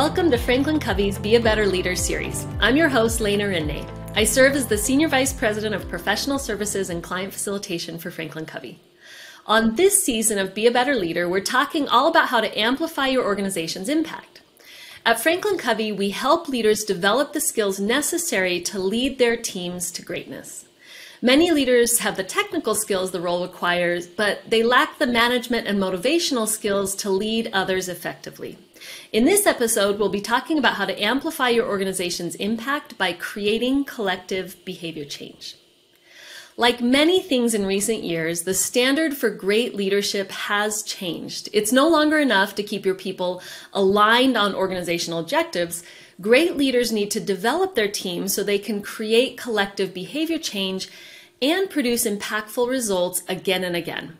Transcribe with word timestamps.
Welcome 0.00 0.30
to 0.30 0.38
Franklin 0.38 0.80
Covey's 0.80 1.18
Be 1.18 1.34
a 1.34 1.40
Better 1.40 1.66
Leader 1.66 1.94
series. 1.94 2.46
I'm 2.58 2.74
your 2.74 2.88
host, 2.88 3.20
Lena 3.20 3.44
Rinne. 3.44 3.86
I 4.16 4.24
serve 4.24 4.54
as 4.54 4.66
the 4.66 4.78
Senior 4.78 5.08
Vice 5.08 5.34
President 5.34 5.74
of 5.74 5.90
Professional 5.90 6.38
Services 6.38 6.88
and 6.88 7.02
Client 7.02 7.34
Facilitation 7.34 7.98
for 7.98 8.10
Franklin 8.10 8.46
Covey. 8.46 8.80
On 9.44 9.76
this 9.76 10.02
season 10.02 10.38
of 10.38 10.54
Be 10.54 10.66
a 10.66 10.70
Better 10.70 10.94
Leader, 10.94 11.28
we're 11.28 11.40
talking 11.40 11.86
all 11.86 12.08
about 12.08 12.28
how 12.28 12.40
to 12.40 12.58
amplify 12.58 13.08
your 13.08 13.26
organization's 13.26 13.90
impact. 13.90 14.40
At 15.04 15.20
Franklin 15.20 15.58
Covey, 15.58 15.92
we 15.92 16.12
help 16.12 16.48
leaders 16.48 16.82
develop 16.84 17.34
the 17.34 17.40
skills 17.42 17.78
necessary 17.78 18.58
to 18.62 18.78
lead 18.78 19.18
their 19.18 19.36
teams 19.36 19.90
to 19.90 20.02
greatness. 20.02 20.64
Many 21.22 21.50
leaders 21.50 21.98
have 21.98 22.16
the 22.16 22.24
technical 22.24 22.74
skills 22.74 23.10
the 23.10 23.20
role 23.20 23.42
requires, 23.42 24.06
but 24.06 24.40
they 24.48 24.62
lack 24.62 24.98
the 24.98 25.06
management 25.06 25.66
and 25.66 25.78
motivational 25.78 26.48
skills 26.48 26.94
to 26.96 27.10
lead 27.10 27.50
others 27.52 27.90
effectively. 27.90 28.56
In 29.12 29.26
this 29.26 29.46
episode, 29.46 29.98
we'll 29.98 30.08
be 30.08 30.22
talking 30.22 30.56
about 30.56 30.76
how 30.76 30.86
to 30.86 31.02
amplify 31.02 31.50
your 31.50 31.66
organization's 31.66 32.36
impact 32.36 32.96
by 32.96 33.12
creating 33.12 33.84
collective 33.84 34.64
behavior 34.64 35.04
change. 35.04 35.56
Like 36.56 36.80
many 36.80 37.20
things 37.20 37.54
in 37.54 37.66
recent 37.66 38.02
years, 38.02 38.42
the 38.42 38.54
standard 38.54 39.14
for 39.14 39.28
great 39.28 39.74
leadership 39.74 40.30
has 40.30 40.82
changed. 40.82 41.50
It's 41.52 41.72
no 41.72 41.88
longer 41.88 42.18
enough 42.18 42.54
to 42.54 42.62
keep 42.62 42.86
your 42.86 42.94
people 42.94 43.42
aligned 43.74 44.36
on 44.38 44.54
organizational 44.54 45.18
objectives. 45.18 45.82
Great 46.20 46.56
leaders 46.56 46.92
need 46.92 47.10
to 47.12 47.20
develop 47.20 47.74
their 47.74 47.88
teams 47.88 48.34
so 48.34 48.42
they 48.42 48.58
can 48.58 48.82
create 48.82 49.38
collective 49.38 49.94
behavior 49.94 50.38
change 50.38 50.88
and 51.40 51.70
produce 51.70 52.04
impactful 52.04 52.68
results 52.68 53.22
again 53.26 53.64
and 53.64 53.74
again. 53.74 54.18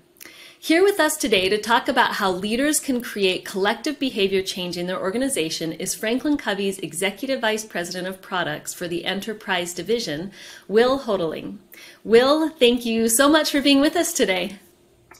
Here 0.58 0.83
with 0.83 0.98
us 0.98 1.16
today 1.16 1.48
to 1.50 1.58
talk 1.58 1.89
about 1.89 2.14
how 2.14 2.30
leaders 2.30 2.80
can 2.80 3.02
create 3.02 3.44
collective 3.44 3.98
behavior 3.98 4.42
change 4.42 4.78
in 4.78 4.86
their 4.86 5.00
organization 5.00 5.72
is 5.72 5.94
Franklin 5.94 6.39
Covey's 6.39 6.78
Executive 6.78 7.41
Vice 7.41 7.64
President 7.64 8.06
of 8.06 8.22
Products 8.22 8.72
for 8.72 8.89
the 8.89 9.05
Enterprise 9.05 9.74
Division, 9.74 10.33
Will 10.69 11.00
Hotaling. 11.00 11.58
Will, 12.02 12.48
thank 12.48 12.86
you 12.86 13.08
so 13.08 13.28
much 13.28 13.50
for 13.50 13.61
being 13.61 13.80
with 13.80 13.96
us 13.96 14.12
today. 14.12 14.58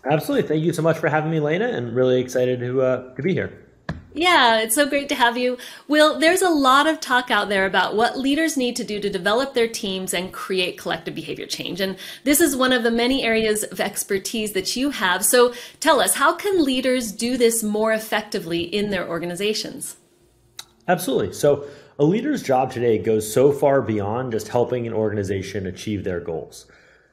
Absolutely. 0.05 0.49
Thank 0.49 0.65
you 0.65 0.73
so 0.73 0.83
much 0.83 0.99
for 0.99 1.09
having 1.09 1.31
me, 1.31 1.41
Lena, 1.41 1.69
and 1.69 1.95
really 1.95 2.21
excited 2.21 2.61
to, 2.61 2.81
uh, 2.81 3.15
to 3.15 3.23
be 3.23 3.35
here. 3.35 3.67
Yeah, 4.13 4.59
it's 4.59 4.75
so 4.75 4.89
great 4.89 5.09
to 5.11 5.15
have 5.15 5.39
you. 5.39 5.57
Will, 5.87 6.19
there's 6.19 6.43
a 6.43 6.51
lot 6.51 6.89
of 6.89 7.01
talk 7.01 7.31
out 7.31 7.49
there 7.49 7.65
about 7.65 7.95
what 7.95 8.19
leaders 8.19 8.57
need 8.57 8.75
to 8.77 8.85
do 8.85 8.99
to 8.99 9.09
develop 9.09 9.55
their 9.55 9.69
teams 9.69 10.13
and 10.13 10.33
create 10.33 10.79
collective 10.79 11.15
behavior 11.15 11.47
change. 11.47 11.81
And 11.81 11.97
this 12.25 12.41
is 12.41 12.57
one 12.57 12.73
of 12.73 12.83
the 12.83 12.91
many 12.91 13.23
areas 13.23 13.63
of 13.63 13.81
expertise 13.81 14.53
that 14.53 14.75
you 14.75 14.91
have. 14.91 15.25
So 15.25 15.55
tell 15.79 16.01
us, 16.01 16.15
how 16.15 16.35
can 16.35 16.65
leaders 16.65 17.13
do 17.13 17.37
this 17.37 17.63
more 17.63 17.93
effectively 17.93 18.63
in 18.63 18.91
their 18.91 19.09
organizations? 19.09 19.97
Absolutely. 20.89 21.33
So 21.33 21.67
a 21.99 22.05
leader's 22.05 22.43
job 22.43 22.73
today 22.73 22.99
goes 22.99 23.33
so 23.33 23.53
far 23.53 23.81
beyond 23.81 24.33
just 24.33 24.49
helping 24.49 24.89
an 24.89 24.93
organization 24.93 25.67
achieve 25.67 26.03
their 26.03 26.19
goals. 26.19 26.67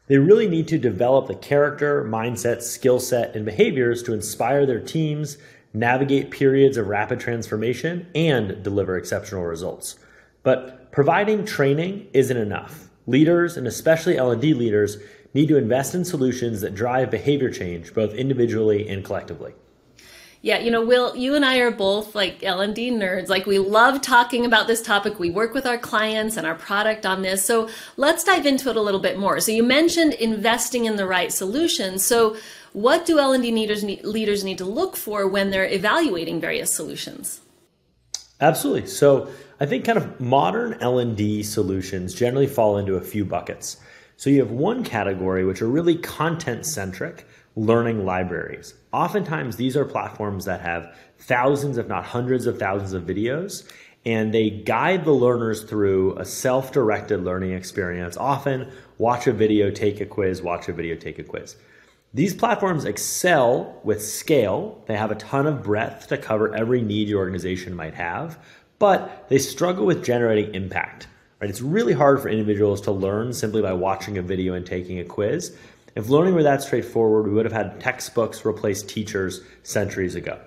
They 0.07 0.17
really 0.17 0.47
need 0.47 0.69
to 0.69 0.77
develop 0.77 1.27
the 1.27 1.35
character, 1.35 2.03
mindset, 2.03 2.61
skill 2.61 2.99
set, 2.99 3.35
and 3.35 3.45
behaviors 3.45 4.01
to 4.03 4.13
inspire 4.13 4.65
their 4.65 4.79
teams 4.79 5.37
navigate 5.79 6.31
periods 6.31 6.77
of 6.77 6.87
rapid 6.87 7.19
transformation, 7.19 8.07
and 8.15 8.63
deliver 8.63 8.97
exceptional 8.97 9.43
results. 9.43 9.97
But 10.43 10.91
providing 10.91 11.45
training 11.45 12.07
isn't 12.13 12.37
enough. 12.37 12.89
Leaders, 13.05 13.57
and 13.57 13.67
especially 13.67 14.17
L&D 14.17 14.53
leaders, 14.53 14.97
need 15.33 15.47
to 15.47 15.57
invest 15.57 15.93
in 15.93 16.03
solutions 16.03 16.61
that 16.61 16.73
drive 16.73 17.11
behavior 17.11 17.51
change 17.51 17.93
both 17.93 18.13
individually 18.13 18.87
and 18.87 19.03
collectively. 19.03 19.53
Yeah, 20.41 20.59
you 20.59 20.69
know, 20.69 20.85
Will, 20.85 21.15
you 21.15 21.35
and 21.35 21.43
I 21.43 21.57
are 21.57 21.71
both 21.71 22.13
like 22.13 22.43
L&D 22.43 22.91
nerds. 22.91 23.27
Like 23.27 23.45
we 23.45 23.57
love 23.57 24.01
talking 24.01 24.45
about 24.45 24.67
this 24.67 24.81
topic. 24.81 25.19
We 25.19 25.31
work 25.31 25.53
with 25.53 25.65
our 25.65 25.79
clients 25.79 26.37
and 26.37 26.45
our 26.45 26.55
product 26.55 27.05
on 27.05 27.23
this. 27.23 27.43
So, 27.43 27.69
let's 27.97 28.23
dive 28.23 28.45
into 28.45 28.69
it 28.69 28.77
a 28.77 28.81
little 28.81 28.99
bit 28.99 29.17
more. 29.17 29.39
So, 29.39 29.51
you 29.51 29.63
mentioned 29.63 30.13
investing 30.13 30.85
in 30.85 30.95
the 30.95 31.07
right 31.07 31.33
solutions. 31.33 32.05
So, 32.05 32.37
what 32.73 33.05
do 33.05 33.19
L&D 33.19 33.51
leaders 33.51 33.83
need, 33.83 34.03
leaders 34.03 34.43
need 34.43 34.57
to 34.57 34.65
look 34.65 34.95
for 34.95 35.27
when 35.27 35.51
they're 35.51 35.67
evaluating 35.67 36.39
various 36.39 36.73
solutions? 36.73 37.41
Absolutely. 38.39 38.87
So, 38.87 39.29
I 39.59 39.65
think 39.65 39.85
kind 39.85 39.97
of 39.97 40.21
modern 40.21 40.77
L&D 40.81 41.41
solutions 41.43 42.13
generally 42.13 42.45
fall 42.45 42.77
into 42.77 42.95
a 42.95 43.01
few 43.01 43.25
buckets. 43.25 43.77
So, 44.15 44.29
you 44.29 44.39
have 44.39 44.51
one 44.51 44.83
category 44.83 45.45
which 45.45 45.61
are 45.61 45.67
really 45.67 45.95
content 45.95 46.65
centric 46.65 47.25
learning 47.55 48.05
libraries. 48.05 48.75
Oftentimes, 48.93 49.55
these 49.55 49.75
are 49.75 49.83
platforms 49.83 50.45
that 50.45 50.61
have 50.61 50.95
thousands, 51.17 51.77
if 51.77 51.87
not 51.87 52.05
hundreds 52.05 52.45
of 52.45 52.59
thousands 52.59 52.93
of 52.93 53.03
videos, 53.03 53.67
and 54.05 54.33
they 54.33 54.49
guide 54.49 55.03
the 55.03 55.11
learners 55.11 55.63
through 55.63 56.17
a 56.17 56.23
self 56.23 56.71
directed 56.71 57.23
learning 57.23 57.53
experience. 57.53 58.15
Often, 58.15 58.71
watch 58.99 59.27
a 59.27 59.33
video, 59.33 59.71
take 59.71 59.99
a 59.99 60.05
quiz, 60.05 60.41
watch 60.41 60.69
a 60.69 60.73
video, 60.73 60.95
take 60.95 61.19
a 61.19 61.23
quiz. 61.23 61.55
These 62.13 62.33
platforms 62.33 62.85
excel 62.85 63.79
with 63.83 64.03
scale. 64.03 64.81
They 64.87 64.95
have 64.95 65.11
a 65.11 65.15
ton 65.15 65.45
of 65.45 65.63
breadth 65.63 66.07
to 66.07 66.17
cover 66.17 66.55
every 66.55 66.81
need 66.81 67.09
your 67.09 67.19
organization 67.19 67.75
might 67.75 67.95
have, 67.95 68.39
but 68.79 69.27
they 69.29 69.37
struggle 69.37 69.85
with 69.85 70.05
generating 70.05 70.55
impact. 70.55 71.07
Right? 71.41 71.49
It's 71.49 71.61
really 71.61 71.93
hard 71.93 72.21
for 72.21 72.29
individuals 72.29 72.81
to 72.81 72.91
learn 72.91 73.33
simply 73.33 73.61
by 73.61 73.73
watching 73.73 74.17
a 74.17 74.21
video 74.21 74.53
and 74.53 74.65
taking 74.65 74.99
a 74.99 75.05
quiz. 75.05 75.55
If 75.95 76.09
learning 76.09 76.33
were 76.33 76.43
that 76.43 76.61
straightforward, 76.61 77.27
we 77.27 77.33
would 77.33 77.45
have 77.45 77.53
had 77.53 77.79
textbooks 77.81 78.45
replace 78.45 78.83
teachers 78.83 79.41
centuries 79.63 80.15
ago. 80.15 80.39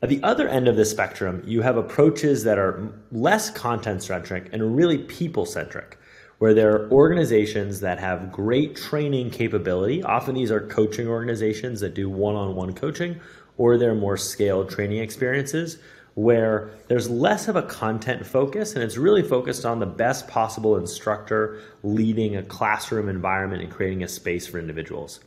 At 0.00 0.10
the 0.10 0.22
other 0.22 0.46
end 0.46 0.68
of 0.68 0.76
the 0.76 0.84
spectrum, 0.84 1.42
you 1.44 1.62
have 1.62 1.76
approaches 1.76 2.44
that 2.44 2.58
are 2.58 2.92
less 3.10 3.50
content 3.50 4.02
centric 4.02 4.48
and 4.52 4.76
really 4.76 4.98
people 4.98 5.44
centric, 5.44 5.98
where 6.38 6.54
there 6.54 6.72
are 6.74 6.90
organizations 6.90 7.80
that 7.80 7.98
have 7.98 8.30
great 8.30 8.76
training 8.76 9.30
capability. 9.30 10.02
Often 10.02 10.34
these 10.34 10.50
are 10.50 10.60
coaching 10.60 11.08
organizations 11.08 11.80
that 11.80 11.94
do 11.94 12.08
one 12.08 12.36
on 12.36 12.54
one 12.54 12.72
coaching, 12.74 13.20
or 13.56 13.76
they're 13.76 13.94
more 13.94 14.16
scaled 14.16 14.70
training 14.70 14.98
experiences 14.98 15.78
where 16.18 16.70
there's 16.88 17.08
less 17.08 17.46
of 17.46 17.54
a 17.54 17.62
content 17.62 18.26
focus 18.26 18.74
and 18.74 18.82
it's 18.82 18.96
really 18.96 19.22
focused 19.22 19.64
on 19.64 19.78
the 19.78 19.86
best 19.86 20.26
possible 20.26 20.76
instructor 20.76 21.60
leading 21.84 22.34
a 22.34 22.42
classroom 22.42 23.08
environment 23.08 23.62
and 23.62 23.70
creating 23.70 24.02
a 24.02 24.08
space 24.08 24.44
for 24.44 24.58
individuals. 24.58 25.20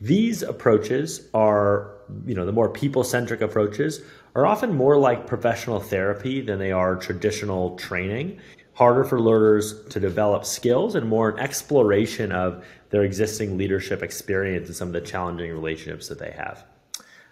These 0.00 0.44
approaches 0.44 1.28
are, 1.34 1.90
you 2.24 2.36
know, 2.36 2.46
the 2.46 2.52
more 2.52 2.68
people 2.68 3.02
centric 3.02 3.40
approaches 3.40 4.00
are 4.36 4.46
often 4.46 4.72
more 4.72 4.96
like 4.96 5.26
professional 5.26 5.80
therapy 5.80 6.40
than 6.40 6.60
they 6.60 6.70
are 6.70 6.94
traditional 6.94 7.76
training. 7.76 8.40
Harder 8.78 9.02
for 9.02 9.20
learners 9.20 9.82
to 9.88 9.98
develop 9.98 10.44
skills 10.44 10.94
and 10.94 11.08
more 11.08 11.30
an 11.30 11.40
exploration 11.40 12.30
of 12.30 12.64
their 12.90 13.02
existing 13.02 13.58
leadership 13.58 14.04
experience 14.04 14.68
and 14.68 14.76
some 14.76 14.86
of 14.86 14.94
the 14.94 15.00
challenging 15.00 15.50
relationships 15.50 16.06
that 16.06 16.20
they 16.20 16.30
have. 16.30 16.64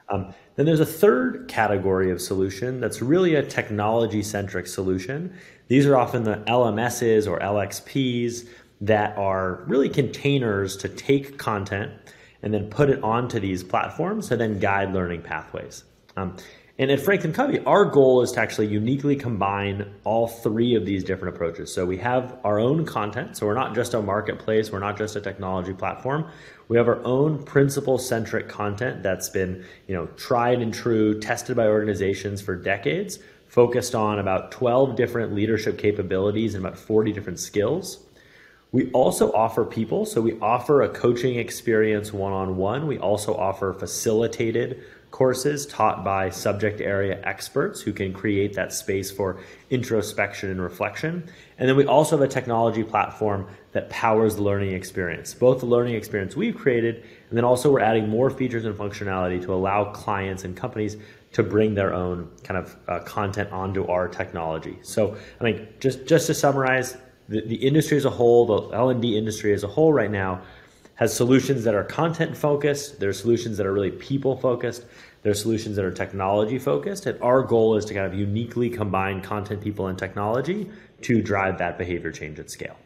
Um, 0.08 0.34
then 0.56 0.66
there's 0.66 0.80
a 0.80 0.84
third 0.84 1.46
category 1.46 2.10
of 2.10 2.20
solution 2.20 2.80
that's 2.80 3.00
really 3.00 3.36
a 3.36 3.44
technology 3.44 4.24
centric 4.24 4.66
solution. 4.66 5.32
These 5.68 5.86
are 5.86 5.96
often 5.96 6.24
the 6.24 6.38
LMSs 6.48 7.30
or 7.30 7.38
LXPs 7.38 8.48
that 8.80 9.16
are 9.16 9.62
really 9.68 9.88
containers 9.88 10.76
to 10.78 10.88
take 10.88 11.38
content 11.38 11.92
and 12.42 12.52
then 12.52 12.68
put 12.70 12.90
it 12.90 13.00
onto 13.04 13.38
these 13.38 13.62
platforms 13.62 14.26
to 14.30 14.36
then 14.36 14.58
guide 14.58 14.92
learning 14.92 15.22
pathways. 15.22 15.84
Um, 16.16 16.38
and 16.78 16.90
at 16.90 17.00
Franklin 17.00 17.32
Covey, 17.32 17.60
our 17.60 17.86
goal 17.86 18.20
is 18.20 18.32
to 18.32 18.40
actually 18.40 18.66
uniquely 18.66 19.16
combine 19.16 19.94
all 20.04 20.28
three 20.28 20.74
of 20.74 20.84
these 20.84 21.04
different 21.04 21.34
approaches. 21.34 21.72
So 21.72 21.86
we 21.86 21.96
have 21.98 22.38
our 22.44 22.58
own 22.58 22.84
content. 22.84 23.38
So 23.38 23.46
we're 23.46 23.54
not 23.54 23.74
just 23.74 23.94
a 23.94 24.02
marketplace, 24.02 24.70
we're 24.70 24.80
not 24.80 24.98
just 24.98 25.16
a 25.16 25.22
technology 25.22 25.72
platform. 25.72 26.28
We 26.68 26.76
have 26.76 26.86
our 26.86 27.02
own 27.02 27.44
principle 27.44 27.96
centric 27.96 28.48
content 28.48 29.02
that's 29.02 29.30
been, 29.30 29.64
you 29.86 29.94
know, 29.94 30.06
tried 30.16 30.60
and 30.60 30.74
true, 30.74 31.18
tested 31.18 31.56
by 31.56 31.66
organizations 31.66 32.42
for 32.42 32.54
decades, 32.54 33.20
focused 33.48 33.94
on 33.94 34.18
about 34.18 34.52
12 34.52 34.96
different 34.96 35.34
leadership 35.34 35.78
capabilities 35.78 36.54
and 36.54 36.66
about 36.66 36.78
40 36.78 37.10
different 37.12 37.38
skills. 37.38 38.00
We 38.72 38.90
also 38.90 39.32
offer 39.32 39.64
people, 39.64 40.04
so 40.04 40.20
we 40.20 40.38
offer 40.40 40.82
a 40.82 40.90
coaching 40.90 41.38
experience 41.38 42.12
one 42.12 42.32
on 42.32 42.58
one. 42.58 42.86
We 42.86 42.98
also 42.98 43.34
offer 43.34 43.72
facilitated 43.72 44.82
courses 45.10 45.66
taught 45.66 46.04
by 46.04 46.28
subject 46.28 46.80
area 46.80 47.20
experts 47.24 47.80
who 47.80 47.92
can 47.92 48.12
create 48.12 48.52
that 48.54 48.72
space 48.72 49.10
for 49.10 49.40
introspection 49.70 50.50
and 50.50 50.60
reflection. 50.60 51.28
And 51.58 51.68
then 51.68 51.76
we 51.76 51.86
also 51.86 52.18
have 52.18 52.28
a 52.28 52.32
technology 52.32 52.84
platform 52.84 53.46
that 53.72 53.88
powers 53.88 54.36
the 54.36 54.42
learning 54.42 54.72
experience, 54.72 55.32
both 55.32 55.60
the 55.60 55.66
learning 55.66 55.94
experience 55.94 56.36
we've 56.36 56.56
created, 56.56 56.96
and 57.28 57.36
then 57.36 57.44
also 57.44 57.72
we're 57.72 57.80
adding 57.80 58.08
more 58.08 58.30
features 58.30 58.64
and 58.64 58.76
functionality 58.76 59.42
to 59.42 59.54
allow 59.54 59.92
clients 59.92 60.44
and 60.44 60.56
companies 60.56 60.96
to 61.32 61.42
bring 61.42 61.74
their 61.74 61.94
own 61.94 62.30
kind 62.44 62.58
of 62.58 62.76
uh, 62.88 63.00
content 63.00 63.50
onto 63.52 63.86
our 63.86 64.08
technology. 64.08 64.78
So, 64.82 65.16
I 65.40 65.44
mean, 65.44 65.68
just 65.80 66.06
just 66.06 66.26
to 66.28 66.34
summarize, 66.34 66.96
the, 67.28 67.40
the 67.42 67.56
industry 67.56 67.96
as 67.96 68.04
a 68.04 68.10
whole, 68.10 68.46
the 68.46 68.76
L&D 68.76 69.16
industry 69.16 69.52
as 69.52 69.64
a 69.64 69.68
whole 69.68 69.92
right 69.92 70.10
now, 70.10 70.42
has 70.96 71.14
solutions 71.14 71.64
that 71.64 71.74
are 71.74 71.84
content 71.84 72.36
focused, 72.36 73.00
there 73.00 73.08
are 73.08 73.14
solutions 73.14 73.56
that 73.56 73.66
are 73.66 73.72
really 73.72 73.90
people 73.90 74.36
focused, 74.36 74.84
there 75.22 75.32
are 75.32 75.34
solutions 75.34 75.76
that 75.76 75.84
are 75.84 75.90
technology 75.90 76.58
focused. 76.58 77.06
And 77.06 77.20
our 77.20 77.42
goal 77.42 77.76
is 77.76 77.84
to 77.86 77.94
kind 77.94 78.06
of 78.06 78.14
uniquely 78.14 78.70
combine 78.70 79.20
content, 79.20 79.60
people, 79.60 79.88
and 79.88 79.98
technology 79.98 80.70
to 81.02 81.20
drive 81.20 81.58
that 81.58 81.78
behavior 81.78 82.12
change 82.12 82.38
at 82.38 82.50
scale. 82.50 82.76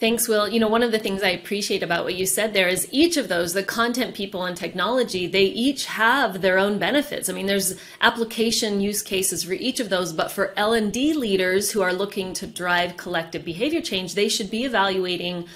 Thanks, 0.00 0.26
Will. 0.26 0.48
You 0.48 0.58
know, 0.58 0.66
one 0.66 0.82
of 0.82 0.90
the 0.90 0.98
things 0.98 1.22
I 1.22 1.28
appreciate 1.28 1.84
about 1.84 2.02
what 2.02 2.16
you 2.16 2.26
said 2.26 2.52
there 2.52 2.66
is 2.66 2.88
each 2.90 3.16
of 3.16 3.28
those, 3.28 3.52
the 3.52 3.62
content, 3.62 4.16
people, 4.16 4.44
and 4.44 4.56
technology, 4.56 5.28
they 5.28 5.44
each 5.44 5.86
have 5.86 6.42
their 6.42 6.58
own 6.58 6.80
benefits. 6.80 7.28
I 7.28 7.32
mean, 7.32 7.46
there's 7.46 7.80
application 8.00 8.80
use 8.80 9.00
cases 9.00 9.44
for 9.44 9.52
each 9.52 9.78
of 9.78 9.90
those, 9.90 10.12
but 10.12 10.32
for 10.32 10.52
L&D 10.56 11.14
leaders 11.14 11.70
who 11.70 11.82
are 11.82 11.92
looking 11.92 12.32
to 12.34 12.48
drive 12.48 12.96
collective 12.96 13.44
behavior 13.44 13.80
change, 13.80 14.16
they 14.16 14.28
should 14.28 14.50
be 14.50 14.64
evaluating 14.64 15.46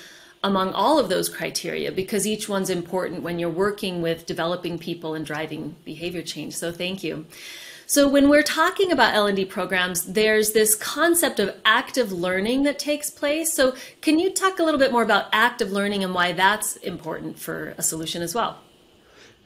among 0.46 0.72
all 0.72 0.98
of 0.98 1.08
those 1.08 1.28
criteria 1.28 1.90
because 1.90 2.26
each 2.26 2.48
one's 2.48 2.70
important 2.70 3.22
when 3.22 3.38
you're 3.38 3.50
working 3.50 4.00
with 4.00 4.26
developing 4.26 4.78
people 4.78 5.14
and 5.14 5.26
driving 5.26 5.75
behavior 5.84 6.22
change. 6.22 6.54
So 6.54 6.70
thank 6.70 7.02
you. 7.02 7.26
So 7.88 8.08
when 8.08 8.28
we're 8.28 8.43
talking 8.43 8.90
about 8.90 9.14
L&D 9.14 9.44
programs, 9.46 10.04
there's 10.04 10.52
this 10.52 10.75
concept 10.75 11.38
of 11.38 11.54
active 11.64 12.12
learning 12.12 12.62
that 12.62 12.78
takes 12.78 13.10
place. 13.10 13.52
So 13.52 13.75
can 14.00 14.19
you 14.19 14.32
talk 14.32 14.58
a 14.58 14.62
little 14.62 14.81
bit 14.81 14.93
more 14.93 15.02
about 15.02 15.26
active 15.32 15.70
learning 15.70 16.02
and 16.02 16.14
why 16.14 16.32
that's 16.32 16.76
important 16.76 17.38
for 17.38 17.75
a 17.78 17.82
solution 17.82 18.22
as 18.22 18.34
well? 18.34 18.58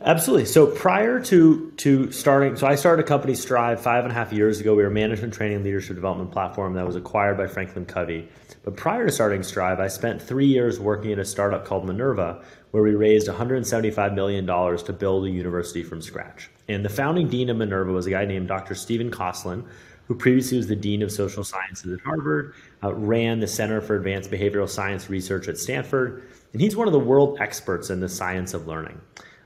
Absolutely. 0.02 0.46
So 0.46 0.66
prior 0.66 1.20
to 1.24 1.72
to 1.72 2.10
starting, 2.10 2.56
so 2.56 2.66
I 2.66 2.74
started 2.74 3.04
a 3.04 3.06
company, 3.06 3.34
Strive, 3.34 3.82
five 3.82 4.04
and 4.04 4.10
a 4.10 4.14
half 4.14 4.32
years 4.32 4.58
ago. 4.58 4.74
We 4.74 4.82
were 4.82 4.88
a 4.88 4.92
management 4.92 5.34
training 5.34 5.62
leadership 5.62 5.94
development 5.94 6.32
platform 6.32 6.72
that 6.74 6.86
was 6.86 6.96
acquired 6.96 7.36
by 7.36 7.46
Franklin 7.46 7.84
Covey. 7.84 8.26
But 8.64 8.76
prior 8.76 9.04
to 9.04 9.12
starting 9.12 9.42
Strive, 9.42 9.78
I 9.78 9.88
spent 9.88 10.22
three 10.22 10.46
years 10.46 10.80
working 10.80 11.12
at 11.12 11.18
a 11.18 11.24
startup 11.24 11.66
called 11.66 11.84
Minerva, 11.84 12.42
where 12.70 12.82
we 12.82 12.94
raised 12.94 13.28
$175 13.28 14.14
million 14.14 14.46
to 14.46 14.92
build 14.92 15.26
a 15.26 15.30
university 15.30 15.82
from 15.82 16.00
scratch. 16.00 16.50
And 16.66 16.82
the 16.82 16.88
founding 16.88 17.28
dean 17.28 17.50
of 17.50 17.58
Minerva 17.58 17.92
was 17.92 18.06
a 18.06 18.10
guy 18.10 18.24
named 18.24 18.48
Dr. 18.48 18.74
Stephen 18.74 19.10
Kosslyn, 19.10 19.66
who 20.06 20.14
previously 20.14 20.56
was 20.56 20.66
the 20.66 20.76
dean 20.76 21.02
of 21.02 21.12
social 21.12 21.44
sciences 21.44 21.92
at 21.92 22.00
Harvard, 22.00 22.54
uh, 22.82 22.92
ran 22.94 23.40
the 23.40 23.46
Center 23.46 23.82
for 23.82 23.96
Advanced 23.96 24.30
Behavioral 24.30 24.68
Science 24.68 25.10
Research 25.10 25.46
at 25.46 25.58
Stanford, 25.58 26.22
and 26.52 26.60
he's 26.60 26.74
one 26.74 26.88
of 26.88 26.92
the 26.92 26.98
world 26.98 27.38
experts 27.38 27.90
in 27.90 28.00
the 28.00 28.08
science 28.08 28.54
of 28.54 28.66
learning. 28.66 29.00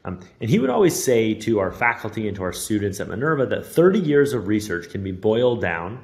Um, 0.04 0.20
and 0.40 0.50
he 0.50 0.58
would 0.58 0.70
always 0.70 1.02
say 1.02 1.34
to 1.34 1.58
our 1.60 1.72
faculty 1.72 2.28
and 2.28 2.36
to 2.36 2.42
our 2.42 2.52
students 2.52 3.00
at 3.00 3.08
Minerva 3.08 3.46
that 3.46 3.64
30 3.64 3.98
years 3.98 4.32
of 4.32 4.48
research 4.48 4.90
can 4.90 5.02
be 5.02 5.12
boiled 5.12 5.60
down 5.60 6.02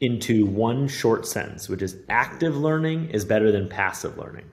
into 0.00 0.46
one 0.46 0.88
short 0.88 1.26
sentence, 1.26 1.68
which 1.68 1.82
is 1.82 1.96
active 2.08 2.56
learning 2.56 3.10
is 3.10 3.24
better 3.24 3.52
than 3.52 3.68
passive 3.68 4.16
learning. 4.16 4.50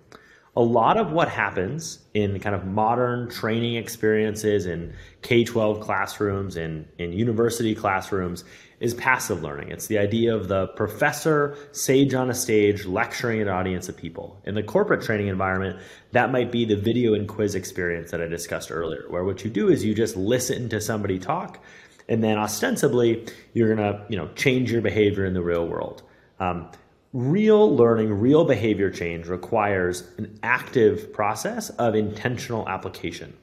A 0.58 0.62
lot 0.62 0.96
of 0.96 1.12
what 1.12 1.28
happens 1.28 2.00
in 2.14 2.40
kind 2.40 2.56
of 2.56 2.66
modern 2.66 3.30
training 3.30 3.76
experiences 3.76 4.66
in 4.66 4.94
K 5.22 5.44
12 5.44 5.82
classrooms 5.82 6.56
and 6.56 6.88
in 6.98 7.12
university 7.12 7.76
classrooms 7.76 8.46
is 8.80 8.94
passive 8.94 9.42
learning. 9.44 9.70
It's 9.70 9.88
the 9.88 9.98
idea 9.98 10.36
of 10.36 10.48
the 10.48 10.68
professor, 10.68 11.58
sage 11.72 12.14
on 12.14 12.30
a 12.30 12.34
stage, 12.34 12.86
lecturing 12.86 13.42
an 13.42 13.50
audience 13.50 13.90
of 13.90 13.98
people. 13.98 14.42
In 14.46 14.56
the 14.56 14.64
corporate 14.64 15.02
training 15.02 15.28
environment, 15.28 15.80
that 16.12 16.32
might 16.32 16.52
be 16.52 16.66
the 16.66 16.76
video 16.76 17.14
and 17.14 17.28
quiz 17.28 17.56
experience 17.56 18.12
that 18.12 18.22
I 18.22 18.28
discussed 18.28 18.72
earlier, 18.72 19.06
where 19.10 19.24
what 19.24 19.44
you 19.44 19.50
do 19.50 19.70
is 19.70 19.84
you 19.84 19.94
just 19.94 20.16
listen 20.16 20.70
to 20.70 20.80
somebody 20.80 21.20
talk, 21.20 21.64
and 22.08 22.24
then 22.24 22.38
ostensibly 22.38 23.26
you're 23.54 23.74
gonna, 23.76 24.06
you 24.10 24.18
know, 24.18 24.30
change 24.36 24.72
your 24.72 24.82
behavior 24.82 25.26
in 25.26 25.34
the 25.34 25.42
real 25.42 25.68
world. 25.68 26.04
Um, 26.40 26.70
real 27.16 27.74
learning, 27.74 28.14
real 28.14 28.44
behavior 28.44 28.92
change 28.92 29.28
requires 29.28 30.04
an 30.18 30.38
active 30.44 31.14
process 31.14 31.70
of 31.70 31.96
intentional 31.96 32.68
application. 32.68 33.34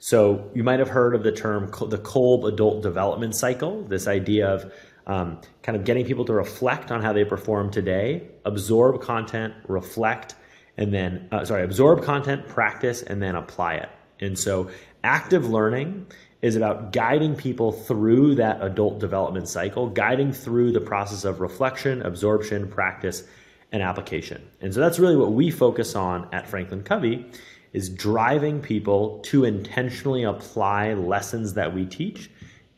So 0.00 0.50
you 0.54 0.62
might 0.62 0.80
have 0.80 0.90
heard 0.90 1.14
of 1.14 1.22
the 1.22 1.32
term 1.32 1.72
the 1.88 1.96
Kolb 1.96 2.44
adult 2.44 2.82
development 2.82 3.34
cycle, 3.34 3.84
this 3.84 4.06
idea 4.06 4.48
of 4.48 4.70
um, 5.06 5.40
kind 5.62 5.78
of 5.78 5.84
getting 5.84 6.04
people 6.04 6.26
to 6.26 6.34
reflect 6.34 6.90
on 6.92 7.00
how 7.00 7.14
they 7.14 7.24
perform 7.24 7.70
today, 7.70 8.28
absorb 8.44 9.00
content, 9.00 9.54
reflect, 9.66 10.34
and 10.76 10.92
then, 10.92 11.26
uh, 11.32 11.42
sorry, 11.46 11.64
absorb 11.64 12.04
content, 12.04 12.46
practice, 12.48 13.00
and 13.00 13.22
then 13.22 13.34
apply 13.34 13.76
it. 13.76 13.88
And 14.20 14.38
so 14.38 14.70
active 15.02 15.48
learning 15.48 16.06
is 16.42 16.56
about 16.56 16.92
guiding 16.92 17.36
people 17.36 17.70
through 17.72 18.34
that 18.34 18.60
adult 18.60 18.98
development 18.98 19.48
cycle, 19.48 19.88
guiding 19.88 20.32
through 20.32 20.72
the 20.72 20.80
process 20.80 21.24
of 21.24 21.40
reflection, 21.40 22.02
absorption, 22.02 22.68
practice, 22.68 23.22
and 23.70 23.80
application. 23.80 24.42
And 24.60 24.74
so 24.74 24.80
that's 24.80 24.98
really 24.98 25.16
what 25.16 25.32
we 25.32 25.50
focus 25.50 25.94
on 25.94 26.28
at 26.32 26.48
Franklin 26.48 26.82
Covey 26.82 27.26
is 27.72 27.88
driving 27.88 28.60
people 28.60 29.20
to 29.20 29.44
intentionally 29.44 30.24
apply 30.24 30.92
lessons 30.94 31.54
that 31.54 31.72
we 31.72 31.86
teach 31.86 32.28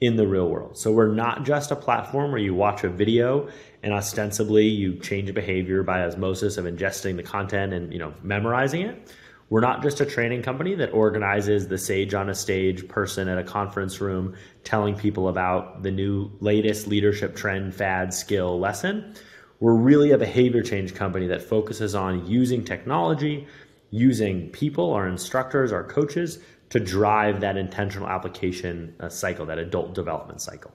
in 0.01 0.17
the 0.17 0.27
real 0.27 0.49
world. 0.49 0.77
So 0.77 0.93
we're 0.93 1.13
not 1.13 1.45
just 1.45 1.71
a 1.71 1.77
platform 1.77 2.31
where 2.31 2.41
you 2.41 2.55
watch 2.55 2.85
a 2.85 2.91
video 2.91 3.49
and 3.83 3.93
ostensibly 3.93 4.67
you 4.67 4.97
change 4.99 5.33
behavior 5.35 5.83
by 5.83 6.05
osmosis 6.05 6.59
of 6.59 6.67
ingesting 6.67 7.17
the 7.17 7.23
content 7.23 7.73
and 7.73 7.93
you 7.93 7.99
know 7.99 8.13
memorizing 8.23 8.83
it. 8.83 9.15
We're 9.51 9.61
not 9.61 9.83
just 9.83 10.01
a 10.01 10.07
training 10.07 10.43
company 10.43 10.75
that 10.77 10.93
organizes 10.93 11.69
the 11.69 11.79
sage 11.79 12.15
on 12.15 12.29
a 12.29 12.35
stage 12.35 12.89
person 12.89 13.29
at 13.29 13.39
a 13.39 13.45
conference 13.45 14.01
room 14.01 14.35
telling 14.65 14.97
people 14.97 15.29
about 15.29 15.83
the 15.83 15.91
new 15.91 16.31
latest 16.41 16.87
leadership 16.87 17.37
trend, 17.37 17.75
fad, 17.75 18.15
skill, 18.15 18.59
lesson. 18.59 19.15
We're 19.61 19.75
really 19.75 20.11
a 20.11 20.19
behavior 20.19 20.63
change 20.63 20.95
company 20.95 21.27
that 21.29 21.43
focuses 21.43 21.95
on 21.95 22.27
using 22.27 22.65
technology 22.65 23.47
using 23.95 24.51
people, 24.51 24.93
our 24.93 25.07
instructors, 25.07 25.71
our 25.71 25.85
coaches, 25.85 26.41
to 26.71 26.81
drive 26.81 27.41
that 27.41 27.57
intentional 27.57 28.09
application 28.09 28.93
uh, 28.99 29.09
cycle, 29.09 29.47
that 29.47 29.59
adult 29.59 29.95
development 29.95 30.41
cycle. 30.41 30.73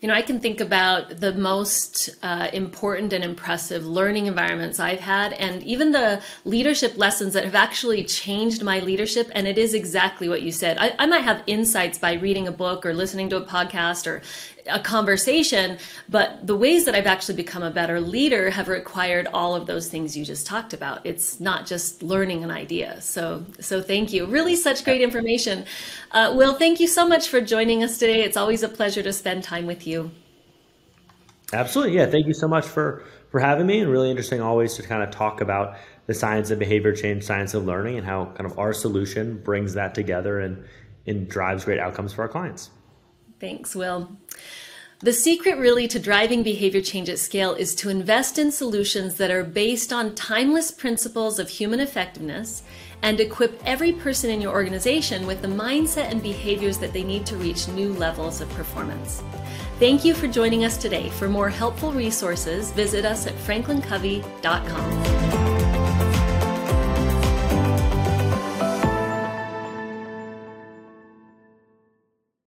You 0.00 0.08
know, 0.08 0.14
I 0.14 0.22
can 0.22 0.40
think 0.40 0.60
about 0.60 1.20
the 1.20 1.32
most 1.32 2.10
uh, 2.22 2.48
important 2.52 3.12
and 3.12 3.24
impressive 3.24 3.86
learning 3.86 4.26
environments 4.26 4.78
I've 4.78 5.00
had, 5.00 5.32
and 5.34 5.62
even 5.62 5.92
the 5.92 6.22
leadership 6.44 6.98
lessons 6.98 7.32
that 7.34 7.44
have 7.44 7.54
actually 7.54 8.04
changed 8.04 8.62
my 8.62 8.80
leadership. 8.80 9.30
And 9.34 9.46
it 9.46 9.56
is 9.56 9.72
exactly 9.72 10.28
what 10.28 10.42
you 10.42 10.52
said. 10.52 10.76
I, 10.78 10.94
I 10.98 11.06
might 11.06 11.22
have 11.22 11.42
insights 11.46 11.98
by 11.98 12.14
reading 12.14 12.46
a 12.46 12.52
book 12.52 12.84
or 12.84 12.92
listening 12.92 13.30
to 13.30 13.36
a 13.36 13.46
podcast 13.46 14.06
or 14.06 14.22
a 14.68 14.80
conversation, 14.80 15.78
but 16.08 16.46
the 16.46 16.56
ways 16.56 16.84
that 16.86 16.94
I've 16.94 17.06
actually 17.06 17.36
become 17.36 17.62
a 17.62 17.70
better 17.70 18.00
leader 18.00 18.50
have 18.50 18.68
required 18.68 19.28
all 19.32 19.54
of 19.54 19.66
those 19.66 19.88
things 19.88 20.16
you 20.16 20.24
just 20.24 20.46
talked 20.46 20.72
about. 20.72 21.04
It's 21.04 21.38
not 21.38 21.66
just 21.66 22.02
learning 22.02 22.42
an 22.44 22.50
idea. 22.50 23.00
So, 23.00 23.44
so 23.60 23.82
thank 23.82 24.12
you. 24.12 24.26
Really, 24.26 24.56
such 24.56 24.84
great 24.84 25.02
information. 25.02 25.66
Uh, 26.12 26.32
Will, 26.34 26.54
thank 26.54 26.80
you 26.80 26.86
so 26.86 27.06
much 27.06 27.28
for 27.28 27.40
joining 27.40 27.84
us 27.84 27.98
today. 27.98 28.22
It's 28.22 28.36
always 28.36 28.62
a 28.62 28.68
pleasure 28.68 29.02
to 29.02 29.12
spend 29.12 29.44
time 29.44 29.66
with 29.66 29.86
you. 29.86 30.10
Absolutely, 31.52 31.96
yeah. 31.96 32.06
Thank 32.06 32.26
you 32.26 32.34
so 32.34 32.48
much 32.48 32.66
for 32.66 33.04
for 33.30 33.40
having 33.40 33.66
me, 33.66 33.80
and 33.80 33.90
really 33.90 34.10
interesting 34.10 34.40
always 34.40 34.74
to 34.74 34.82
kind 34.82 35.02
of 35.02 35.10
talk 35.10 35.40
about 35.40 35.76
the 36.06 36.14
science 36.14 36.50
of 36.50 36.58
behavior 36.58 36.94
change, 36.94 37.24
science 37.24 37.52
of 37.52 37.64
learning, 37.64 37.98
and 37.98 38.06
how 38.06 38.26
kind 38.26 38.46
of 38.46 38.58
our 38.58 38.72
solution 38.72 39.38
brings 39.42 39.74
that 39.74 39.94
together 39.94 40.40
and 40.40 40.64
and 41.06 41.28
drives 41.28 41.64
great 41.64 41.78
outcomes 41.78 42.12
for 42.12 42.22
our 42.22 42.28
clients. 42.28 42.70
Thanks, 43.40 43.74
Will. 43.74 44.16
The 45.00 45.12
secret 45.12 45.58
really 45.58 45.86
to 45.88 45.98
driving 45.98 46.42
behavior 46.42 46.80
change 46.80 47.10
at 47.10 47.18
scale 47.18 47.52
is 47.52 47.74
to 47.74 47.90
invest 47.90 48.38
in 48.38 48.50
solutions 48.50 49.16
that 49.16 49.30
are 49.30 49.44
based 49.44 49.92
on 49.92 50.14
timeless 50.14 50.70
principles 50.70 51.38
of 51.38 51.50
human 51.50 51.80
effectiveness 51.80 52.62
and 53.02 53.20
equip 53.20 53.60
every 53.66 53.92
person 53.92 54.30
in 54.30 54.40
your 54.40 54.52
organization 54.52 55.26
with 55.26 55.42
the 55.42 55.48
mindset 55.48 56.10
and 56.10 56.22
behaviors 56.22 56.78
that 56.78 56.94
they 56.94 57.02
need 57.02 57.26
to 57.26 57.36
reach 57.36 57.68
new 57.68 57.92
levels 57.92 58.40
of 58.40 58.48
performance. 58.50 59.22
Thank 59.78 60.06
you 60.06 60.14
for 60.14 60.26
joining 60.26 60.64
us 60.64 60.78
today. 60.78 61.10
For 61.10 61.28
more 61.28 61.50
helpful 61.50 61.92
resources, 61.92 62.70
visit 62.70 63.04
us 63.04 63.26
at 63.26 63.34
franklincovey.com. 63.34 65.63